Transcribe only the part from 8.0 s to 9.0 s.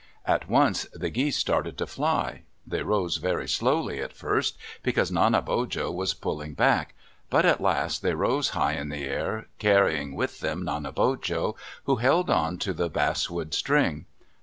they rose high in